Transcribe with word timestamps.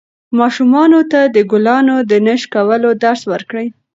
ماشومانو 0.39 0.99
ته 1.11 1.19
د 1.35 1.37
ګلانو 1.51 1.95
د 2.09 2.11
نه 2.25 2.35
شکولو 2.41 2.89
درس 3.03 3.21
ورکړئ. 3.31 3.67